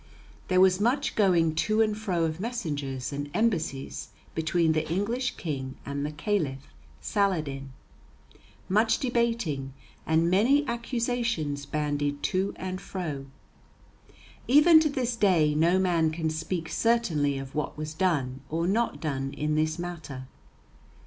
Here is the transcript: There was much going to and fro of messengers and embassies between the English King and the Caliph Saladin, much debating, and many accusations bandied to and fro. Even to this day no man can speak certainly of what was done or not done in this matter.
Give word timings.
There 0.47 0.59
was 0.59 0.79
much 0.81 1.13
going 1.13 1.53
to 1.53 1.81
and 1.83 1.95
fro 1.95 2.23
of 2.23 2.39
messengers 2.39 3.13
and 3.13 3.29
embassies 3.35 4.07
between 4.33 4.71
the 4.71 4.89
English 4.91 5.35
King 5.37 5.75
and 5.85 6.03
the 6.03 6.11
Caliph 6.11 6.73
Saladin, 7.01 7.69
much 8.67 8.97
debating, 8.97 9.73
and 10.07 10.27
many 10.27 10.65
accusations 10.67 11.67
bandied 11.67 12.23
to 12.23 12.53
and 12.55 12.81
fro. 12.81 13.27
Even 14.47 14.79
to 14.79 14.89
this 14.89 15.15
day 15.15 15.53
no 15.53 15.77
man 15.77 16.09
can 16.09 16.31
speak 16.31 16.67
certainly 16.67 17.37
of 17.37 17.53
what 17.53 17.77
was 17.77 17.93
done 17.93 18.41
or 18.49 18.65
not 18.65 18.99
done 19.01 19.31
in 19.33 19.53
this 19.53 19.77
matter. 19.77 20.25